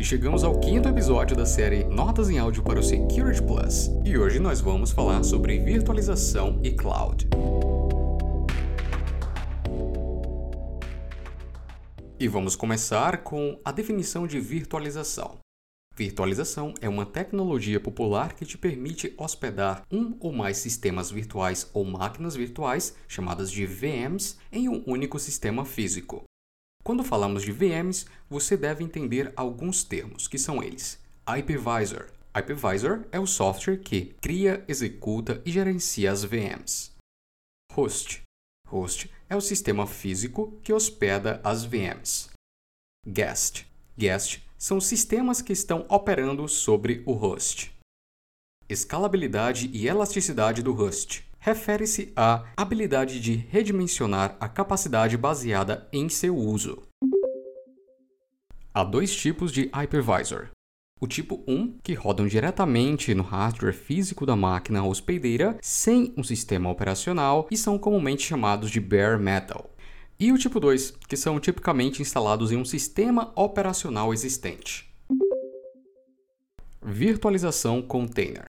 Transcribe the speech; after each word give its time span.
E 0.00 0.02
chegamos 0.02 0.42
ao 0.44 0.58
quinto 0.58 0.88
episódio 0.88 1.36
da 1.36 1.44
série 1.44 1.84
Notas 1.84 2.30
em 2.30 2.38
Áudio 2.38 2.62
para 2.62 2.80
o 2.80 2.82
Security 2.82 3.42
Plus. 3.42 3.90
E 4.02 4.16
hoje 4.16 4.38
nós 4.38 4.58
vamos 4.58 4.92
falar 4.92 5.22
sobre 5.22 5.58
virtualização 5.58 6.58
e 6.64 6.70
cloud. 6.70 7.28
E 12.18 12.26
vamos 12.26 12.56
começar 12.56 13.18
com 13.18 13.60
a 13.62 13.70
definição 13.70 14.26
de 14.26 14.40
virtualização. 14.40 15.36
Virtualização 15.94 16.72
é 16.80 16.88
uma 16.88 17.04
tecnologia 17.04 17.78
popular 17.78 18.32
que 18.32 18.46
te 18.46 18.56
permite 18.56 19.12
hospedar 19.18 19.82
um 19.92 20.16
ou 20.18 20.32
mais 20.32 20.56
sistemas 20.56 21.10
virtuais 21.10 21.68
ou 21.74 21.84
máquinas 21.84 22.34
virtuais, 22.34 22.96
chamadas 23.06 23.50
de 23.52 23.66
VMs, 23.66 24.38
em 24.50 24.66
um 24.66 24.82
único 24.86 25.18
sistema 25.18 25.66
físico. 25.66 26.24
Quando 26.90 27.04
falamos 27.04 27.44
de 27.44 27.52
VMs, 27.52 28.04
você 28.28 28.56
deve 28.56 28.82
entender 28.82 29.32
alguns 29.36 29.84
termos, 29.84 30.26
que 30.26 30.36
são 30.36 30.60
eles: 30.60 30.98
Hypervisor. 31.24 32.10
Hypervisor 32.34 33.04
é 33.12 33.20
o 33.20 33.28
software 33.28 33.78
que 33.78 34.06
cria, 34.20 34.64
executa 34.66 35.40
e 35.46 35.52
gerencia 35.52 36.10
as 36.10 36.24
VMs. 36.24 36.90
Host. 37.70 38.22
Host 38.66 39.08
é 39.28 39.36
o 39.36 39.40
sistema 39.40 39.86
físico 39.86 40.58
que 40.64 40.72
hospeda 40.72 41.40
as 41.44 41.64
VMs. 41.64 42.30
Guest. 43.06 43.66
Guest 43.96 44.40
são 44.58 44.80
sistemas 44.80 45.40
que 45.40 45.52
estão 45.52 45.86
operando 45.88 46.48
sobre 46.48 47.04
o 47.06 47.12
host. 47.12 47.72
Escalabilidade 48.68 49.70
e 49.72 49.86
elasticidade 49.86 50.60
do 50.60 50.72
host 50.72 51.29
refere-se 51.40 52.12
à 52.14 52.44
habilidade 52.54 53.18
de 53.18 53.34
redimensionar 53.34 54.36
a 54.38 54.46
capacidade 54.46 55.16
baseada 55.16 55.88
em 55.90 56.08
seu 56.08 56.36
uso. 56.36 56.82
Há 58.72 58.84
dois 58.84 59.14
tipos 59.16 59.50
de 59.50 59.70
hypervisor. 59.74 60.50
O 61.00 61.06
tipo 61.06 61.42
1, 61.48 61.78
que 61.82 61.94
rodam 61.94 62.26
diretamente 62.26 63.14
no 63.14 63.22
hardware 63.22 63.72
físico 63.72 64.26
da 64.26 64.36
máquina 64.36 64.84
hospedeira 64.84 65.56
sem 65.62 66.12
um 66.14 66.22
sistema 66.22 66.70
operacional 66.70 67.48
e 67.50 67.56
são 67.56 67.78
comumente 67.78 68.22
chamados 68.22 68.70
de 68.70 68.78
bare 68.78 69.18
metal. 69.18 69.74
E 70.18 70.30
o 70.30 70.36
tipo 70.36 70.60
2, 70.60 70.90
que 71.08 71.16
são 71.16 71.40
tipicamente 71.40 72.02
instalados 72.02 72.52
em 72.52 72.56
um 72.58 72.66
sistema 72.66 73.32
operacional 73.34 74.12
existente. 74.12 74.94
Virtualização 76.82 77.80
container. 77.80 78.49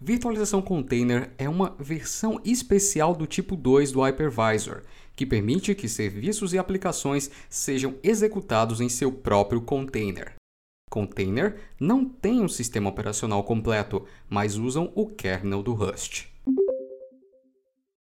Virtualização 0.00 0.62
Container 0.62 1.32
é 1.36 1.48
uma 1.48 1.74
versão 1.78 2.40
especial 2.44 3.16
do 3.16 3.26
tipo 3.26 3.56
2 3.56 3.90
do 3.90 4.00
Hypervisor, 4.00 4.82
que 5.16 5.26
permite 5.26 5.74
que 5.74 5.88
serviços 5.88 6.52
e 6.52 6.58
aplicações 6.58 7.28
sejam 7.48 7.96
executados 8.02 8.80
em 8.80 8.88
seu 8.88 9.10
próprio 9.10 9.60
container. 9.60 10.34
Container 10.88 11.60
não 11.80 12.04
tem 12.04 12.40
um 12.40 12.48
sistema 12.48 12.88
operacional 12.88 13.42
completo, 13.42 14.06
mas 14.28 14.56
usam 14.56 14.92
o 14.94 15.06
kernel 15.06 15.62
do 15.62 15.74
Rust. 15.74 16.26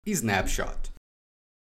Snapshot 0.06 0.92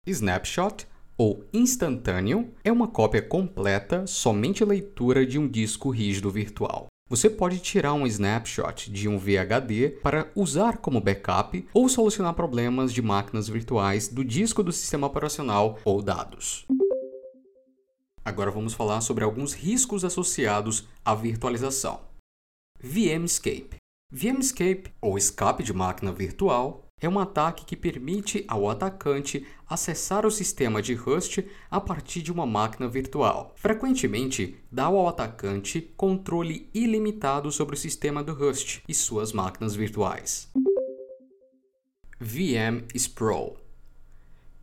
Snapshot, 0.07 0.87
ou 1.17 1.43
instantâneo, 1.51 2.53
é 2.63 2.71
uma 2.71 2.87
cópia 2.87 3.21
completa, 3.21 4.07
somente 4.07 4.63
leitura 4.63 5.25
de 5.25 5.37
um 5.37 5.47
disco 5.47 5.89
rígido 5.89 6.29
virtual. 6.31 6.87
Você 7.07 7.29
pode 7.29 7.59
tirar 7.59 7.93
um 7.93 8.07
snapshot 8.07 8.91
de 8.91 9.07
um 9.07 9.19
VHD 9.19 9.99
para 10.01 10.31
usar 10.35 10.77
como 10.77 10.99
backup 10.99 11.63
ou 11.71 11.87
solucionar 11.87 12.33
problemas 12.33 12.91
de 12.91 12.99
máquinas 12.99 13.47
virtuais 13.47 14.07
do 14.07 14.25
disco 14.25 14.63
do 14.63 14.71
sistema 14.71 15.05
operacional 15.05 15.77
ou 15.85 16.01
dados. 16.01 16.65
Agora 18.23 18.49
vamos 18.49 18.73
falar 18.73 19.01
sobre 19.01 19.23
alguns 19.23 19.53
riscos 19.53 20.03
associados 20.03 20.87
à 21.05 21.13
virtualização. 21.13 22.01
VMscape. 22.81 23.75
VMscape, 24.11 24.91
ou 24.99 25.15
escape 25.15 25.61
de 25.61 25.73
máquina 25.73 26.11
virtual, 26.11 26.84
é 27.05 27.09
um 27.09 27.19
ataque 27.19 27.65
que 27.65 27.75
permite 27.75 28.43
ao 28.47 28.69
atacante 28.69 29.45
acessar 29.69 30.25
o 30.25 30.31
sistema 30.31 30.81
de 30.81 30.93
Rust 30.93 31.39
a 31.69 31.79
partir 31.79 32.21
de 32.21 32.31
uma 32.31 32.45
máquina 32.45 32.87
virtual. 32.87 33.53
Frequentemente, 33.55 34.57
dá 34.71 34.85
ao 34.85 35.07
atacante 35.07 35.81
controle 35.95 36.69
ilimitado 36.73 37.51
sobre 37.51 37.75
o 37.75 37.77
sistema 37.77 38.23
do 38.23 38.33
Rust 38.33 38.81
e 38.87 38.93
suas 38.93 39.31
máquinas 39.31 39.75
virtuais. 39.75 40.49
VM 42.19 42.85
Sprawl 42.95 43.57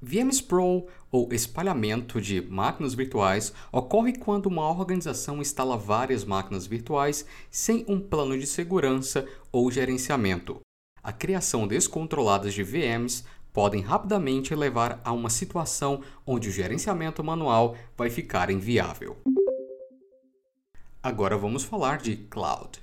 VM 0.05 0.33
Sprawl, 0.33 0.89
ou 1.13 1.33
espalhamento 1.33 2.21
de 2.21 2.41
máquinas 2.41 2.93
virtuais, 2.93 3.53
ocorre 3.71 4.15
quando 4.15 4.47
uma 4.47 4.69
organização 4.69 5.41
instala 5.41 5.77
várias 5.77 6.25
máquinas 6.25 6.67
virtuais 6.67 7.25
sem 7.49 7.85
um 7.87 8.01
plano 8.01 8.37
de 8.37 8.47
segurança 8.49 9.25
ou 9.53 9.71
gerenciamento. 9.71 10.61
A 11.03 11.13
criação 11.13 11.67
descontrolada 11.67 12.49
de 12.49 12.63
VMs 12.63 13.25
podem 13.53 13.83
rapidamente 13.83 14.55
levar 14.55 15.01
a 15.05 15.13
uma 15.13 15.29
situação 15.29 16.01
onde 16.25 16.49
o 16.49 16.53
gerenciamento 16.53 17.25
manual 17.25 17.77
vai 17.97 18.09
ficar 18.09 18.51
inviável. 18.51 19.17
Agora 21.03 21.37
vamos 21.37 21.65
falar 21.65 21.99
de 21.99 22.17
cloud. 22.17 22.81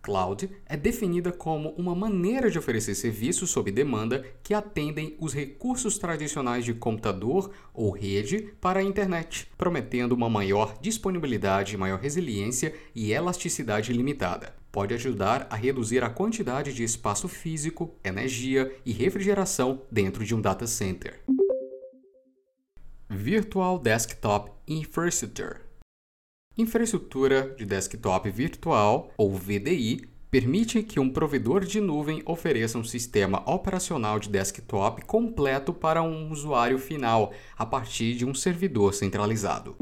Cloud 0.00 0.48
é 0.66 0.76
definida 0.76 1.32
como 1.32 1.70
uma 1.70 1.96
maneira 1.96 2.48
de 2.48 2.60
oferecer 2.60 2.94
serviços 2.94 3.50
sob 3.50 3.72
demanda 3.72 4.24
que 4.44 4.54
atendem 4.54 5.16
os 5.18 5.34
recursos 5.34 5.98
tradicionais 5.98 6.64
de 6.64 6.74
computador 6.74 7.50
ou 7.74 7.90
rede 7.90 8.52
para 8.60 8.78
a 8.78 8.84
internet, 8.84 9.48
prometendo 9.58 10.12
uma 10.12 10.30
maior 10.30 10.78
disponibilidade, 10.80 11.76
maior 11.76 11.98
resiliência 11.98 12.72
e 12.94 13.12
elasticidade 13.12 13.92
limitada. 13.92 14.61
Pode 14.72 14.94
ajudar 14.94 15.46
a 15.50 15.54
reduzir 15.54 16.02
a 16.02 16.08
quantidade 16.08 16.72
de 16.72 16.82
espaço 16.82 17.28
físico, 17.28 17.94
energia 18.02 18.74
e 18.86 18.92
refrigeração 18.92 19.82
dentro 19.90 20.24
de 20.24 20.34
um 20.34 20.40
data 20.40 20.66
center. 20.66 21.20
Virtual 23.10 23.78
Desktop 23.78 24.50
Infrastructure 24.66 25.60
Infraestrutura 26.56 27.54
de 27.54 27.66
desktop 27.66 28.30
virtual, 28.30 29.12
ou 29.18 29.34
VDI, 29.34 30.08
permite 30.30 30.82
que 30.82 30.98
um 30.98 31.10
provedor 31.10 31.66
de 31.66 31.78
nuvem 31.78 32.22
ofereça 32.24 32.78
um 32.78 32.84
sistema 32.84 33.42
operacional 33.44 34.18
de 34.18 34.30
desktop 34.30 35.02
completo 35.02 35.74
para 35.74 36.02
um 36.02 36.30
usuário 36.30 36.78
final 36.78 37.34
a 37.58 37.66
partir 37.66 38.14
de 38.14 38.24
um 38.24 38.32
servidor 38.32 38.94
centralizado. 38.94 39.76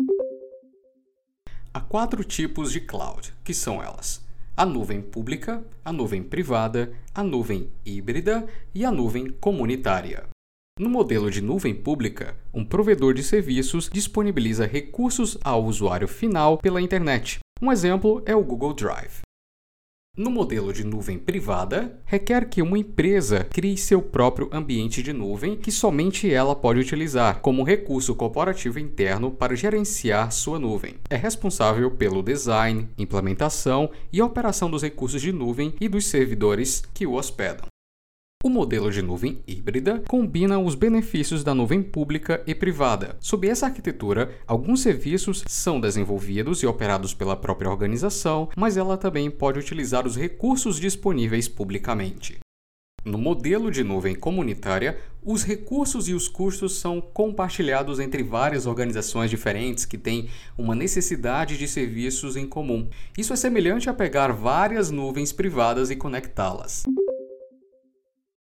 Há 1.72 1.80
quatro 1.80 2.24
tipos 2.24 2.72
de 2.72 2.80
cloud, 2.80 3.32
que 3.44 3.54
são 3.54 3.80
elas: 3.80 4.28
a 4.60 4.66
nuvem 4.66 5.00
pública, 5.00 5.64
a 5.82 5.90
nuvem 5.90 6.22
privada, 6.22 6.92
a 7.14 7.24
nuvem 7.24 7.70
híbrida 7.82 8.46
e 8.74 8.84
a 8.84 8.90
nuvem 8.90 9.30
comunitária. 9.30 10.24
No 10.78 10.90
modelo 10.90 11.30
de 11.30 11.40
nuvem 11.40 11.74
pública, 11.74 12.36
um 12.52 12.62
provedor 12.62 13.14
de 13.14 13.22
serviços 13.22 13.88
disponibiliza 13.90 14.66
recursos 14.66 15.38
ao 15.42 15.64
usuário 15.64 16.06
final 16.06 16.58
pela 16.58 16.78
internet. 16.78 17.38
Um 17.62 17.72
exemplo 17.72 18.22
é 18.26 18.36
o 18.36 18.44
Google 18.44 18.74
Drive. 18.74 19.22
No 20.20 20.30
modelo 20.30 20.70
de 20.70 20.84
nuvem 20.84 21.16
privada, 21.16 21.98
requer 22.04 22.46
que 22.46 22.60
uma 22.60 22.78
empresa 22.78 23.46
crie 23.50 23.78
seu 23.78 24.02
próprio 24.02 24.50
ambiente 24.52 25.02
de 25.02 25.14
nuvem 25.14 25.56
que 25.56 25.72
somente 25.72 26.30
ela 26.30 26.54
pode 26.54 26.78
utilizar 26.78 27.40
como 27.40 27.62
recurso 27.62 28.14
corporativo 28.14 28.78
interno 28.78 29.30
para 29.30 29.56
gerenciar 29.56 30.30
sua 30.30 30.58
nuvem. 30.58 30.96
É 31.08 31.16
responsável 31.16 31.90
pelo 31.92 32.22
design, 32.22 32.86
implementação 32.98 33.88
e 34.12 34.20
operação 34.20 34.70
dos 34.70 34.82
recursos 34.82 35.22
de 35.22 35.32
nuvem 35.32 35.72
e 35.80 35.88
dos 35.88 36.04
servidores 36.04 36.84
que 36.92 37.06
o 37.06 37.14
hospedam. 37.14 37.64
O 38.42 38.48
modelo 38.48 38.90
de 38.90 39.02
nuvem 39.02 39.42
híbrida 39.46 40.02
combina 40.08 40.58
os 40.58 40.74
benefícios 40.74 41.44
da 41.44 41.54
nuvem 41.54 41.82
pública 41.82 42.42
e 42.46 42.54
privada. 42.54 43.18
Sob 43.20 43.46
essa 43.46 43.66
arquitetura, 43.66 44.34
alguns 44.46 44.80
serviços 44.80 45.44
são 45.46 45.78
desenvolvidos 45.78 46.62
e 46.62 46.66
operados 46.66 47.12
pela 47.12 47.36
própria 47.36 47.70
organização, 47.70 48.48
mas 48.56 48.78
ela 48.78 48.96
também 48.96 49.30
pode 49.30 49.58
utilizar 49.58 50.06
os 50.06 50.16
recursos 50.16 50.80
disponíveis 50.80 51.48
publicamente. 51.48 52.38
No 53.04 53.18
modelo 53.18 53.70
de 53.70 53.84
nuvem 53.84 54.14
comunitária, 54.14 54.98
os 55.22 55.44
recursos 55.44 56.08
e 56.08 56.14
os 56.14 56.26
custos 56.26 56.78
são 56.78 56.98
compartilhados 56.98 58.00
entre 58.00 58.22
várias 58.22 58.64
organizações 58.64 59.28
diferentes 59.28 59.84
que 59.84 59.98
têm 59.98 60.30
uma 60.56 60.74
necessidade 60.74 61.58
de 61.58 61.68
serviços 61.68 62.36
em 62.36 62.46
comum. 62.46 62.88
Isso 63.18 63.34
é 63.34 63.36
semelhante 63.36 63.90
a 63.90 63.94
pegar 63.94 64.32
várias 64.32 64.90
nuvens 64.90 65.30
privadas 65.30 65.90
e 65.90 65.96
conectá-las. 65.96 66.84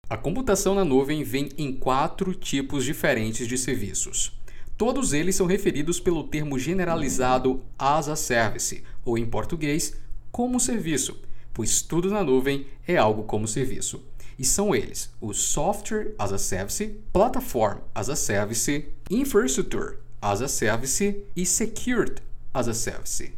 A 0.08 0.16
computação 0.16 0.76
na 0.76 0.86
nuvem 0.86 1.24
vem 1.24 1.50
em 1.58 1.74
quatro 1.74 2.36
tipos 2.36 2.86
diferentes 2.86 3.48
de 3.48 3.58
serviços. 3.58 4.32
Todos 4.78 5.14
eles 5.14 5.36
são 5.36 5.48
referidos 5.48 6.00
pelo 6.00 6.26
termo 6.26 6.60
generalizado 6.60 7.64
as 7.78 8.08
a 8.08 8.16
service, 8.16 8.84
ou 9.04 9.18
em 9.18 9.26
português, 9.26 9.98
como 10.32 10.60
serviço, 10.60 11.20
pois 11.52 11.82
tudo 11.82 12.12
na 12.12 12.24
nuvem 12.24 12.68
é 12.88 12.98
algo 12.98 13.24
como 13.24 13.48
serviço. 13.48 14.04
E 14.38 14.46
são 14.46 14.76
eles: 14.76 15.10
o 15.20 15.34
Software 15.34 16.14
as 16.20 16.32
a 16.32 16.38
Service, 16.38 17.00
Platform 17.12 17.80
as 17.96 18.08
a 18.08 18.16
Service, 18.16 18.86
Infrastructure 19.10 19.98
as 20.22 20.40
a 20.40 20.48
Service 20.48 21.24
e 21.36 21.46
Secured 21.48 22.22
as 22.54 22.68
a 22.68 22.74
Service. 22.76 23.34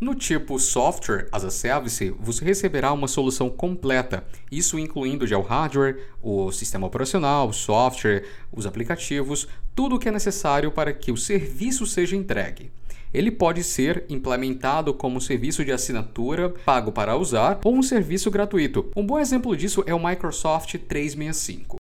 No 0.00 0.14
tipo 0.14 0.58
Software 0.58 1.28
as 1.30 1.44
a 1.44 1.50
Service, 1.50 2.08
você 2.18 2.42
receberá 2.42 2.90
uma 2.90 3.06
solução 3.06 3.50
completa, 3.50 4.24
isso 4.50 4.78
incluindo 4.78 5.26
já 5.26 5.36
o 5.36 5.42
hardware, 5.42 5.98
o 6.22 6.50
sistema 6.50 6.86
operacional, 6.86 7.48
o 7.50 7.52
software, 7.52 8.24
os 8.50 8.64
aplicativos, 8.64 9.46
tudo 9.74 9.96
o 9.96 9.98
que 9.98 10.08
é 10.08 10.10
necessário 10.10 10.72
para 10.72 10.94
que 10.94 11.12
o 11.12 11.18
serviço 11.18 11.84
seja 11.84 12.16
entregue. 12.16 12.72
Ele 13.12 13.30
pode 13.30 13.62
ser 13.62 14.06
implementado 14.08 14.94
como 14.94 15.20
serviço 15.20 15.62
de 15.66 15.72
assinatura 15.72 16.48
pago 16.64 16.90
para 16.92 17.14
usar 17.14 17.60
ou 17.62 17.74
um 17.74 17.82
serviço 17.82 18.30
gratuito. 18.30 18.90
Um 18.96 19.04
bom 19.04 19.18
exemplo 19.18 19.54
disso 19.54 19.84
é 19.86 19.94
o 19.94 20.02
Microsoft 20.02 20.78
365. 20.78 21.79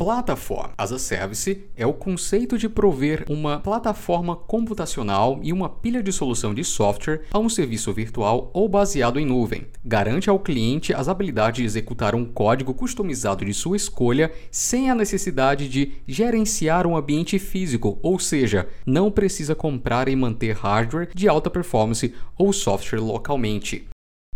Plataforma 0.00 0.72
as 0.78 0.92
a 0.92 0.98
Service 0.98 1.62
é 1.76 1.86
o 1.86 1.92
conceito 1.92 2.56
de 2.56 2.70
prover 2.70 3.26
uma 3.28 3.60
plataforma 3.60 4.34
computacional 4.34 5.38
e 5.42 5.52
uma 5.52 5.68
pilha 5.68 6.02
de 6.02 6.10
solução 6.10 6.54
de 6.54 6.64
software 6.64 7.20
a 7.30 7.38
um 7.38 7.50
serviço 7.50 7.92
virtual 7.92 8.50
ou 8.54 8.66
baseado 8.66 9.20
em 9.20 9.26
nuvem. 9.26 9.66
Garante 9.84 10.30
ao 10.30 10.38
cliente 10.38 10.94
as 10.94 11.06
habilidades 11.06 11.58
de 11.58 11.66
executar 11.66 12.14
um 12.14 12.24
código 12.24 12.72
customizado 12.72 13.44
de 13.44 13.52
sua 13.52 13.76
escolha 13.76 14.32
sem 14.50 14.88
a 14.88 14.94
necessidade 14.94 15.68
de 15.68 15.92
gerenciar 16.08 16.86
um 16.86 16.96
ambiente 16.96 17.38
físico, 17.38 17.98
ou 18.02 18.18
seja, 18.18 18.68
não 18.86 19.10
precisa 19.10 19.54
comprar 19.54 20.08
e 20.08 20.16
manter 20.16 20.56
hardware 20.56 21.10
de 21.14 21.28
alta 21.28 21.50
performance 21.50 22.14
ou 22.38 22.54
software 22.54 23.00
localmente. 23.00 23.86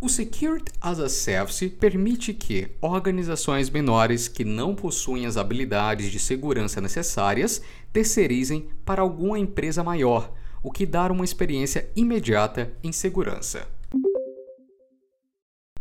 O 0.01 0.09
Security 0.09 0.73
as 0.81 1.01
a 1.01 1.09
Service 1.09 1.69
permite 1.69 2.35
que 2.35 2.69
organizações 2.81 3.71
menores 3.71 4.29
que 4.29 4.45
não 4.45 4.75
possuem 4.75 5.25
as 5.25 5.37
habilidades 5.37 6.11
de 6.11 6.19
segurança 6.19 6.81
necessárias 6.81 7.63
terceirizem 7.93 8.69
para 8.85 9.03
alguma 9.03 9.39
empresa 9.39 9.83
maior, 9.83 10.33
o 10.63 10.71
que 10.71 10.85
dá 10.85 11.11
uma 11.11 11.25
experiência 11.25 11.89
imediata 11.97 12.73
em 12.83 12.93
segurança. 12.93 13.67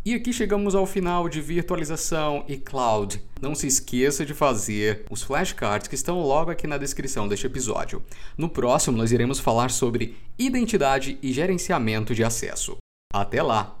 E 0.06 0.12
aqui 0.12 0.34
chegamos 0.34 0.74
ao 0.74 0.84
final 0.84 1.30
de 1.30 1.40
virtualização 1.40 2.44
e 2.46 2.58
cloud. 2.58 3.22
Não 3.40 3.54
se 3.54 3.66
esqueça 3.66 4.24
de 4.24 4.34
fazer 4.34 5.06
os 5.10 5.22
flashcards 5.22 5.88
que 5.88 5.94
estão 5.94 6.20
logo 6.20 6.50
aqui 6.50 6.66
na 6.66 6.76
descrição 6.76 7.26
deste 7.26 7.46
episódio. 7.46 8.02
No 8.36 8.50
próximo, 8.50 8.98
nós 8.98 9.12
iremos 9.12 9.40
falar 9.40 9.70
sobre 9.70 10.14
identidade 10.38 11.18
e 11.22 11.32
gerenciamento 11.32 12.14
de 12.14 12.22
acesso. 12.22 12.76
Até 13.14 13.42
lá! 13.42 13.72